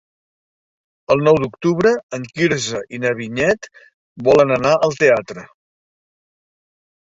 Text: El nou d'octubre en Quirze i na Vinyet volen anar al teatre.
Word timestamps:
El 1.15 1.19
nou 1.27 1.35
d'octubre 1.43 1.91
en 2.19 2.25
Quirze 2.37 2.81
i 2.99 3.01
na 3.03 3.11
Vinyet 3.19 3.69
volen 4.29 4.55
anar 4.57 4.73
al 4.89 4.97
teatre. 5.05 5.45